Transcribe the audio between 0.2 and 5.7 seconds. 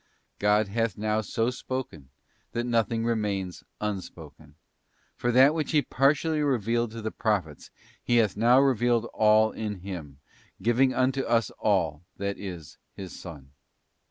God hath now so spoken, that nothing remains unspoken; for that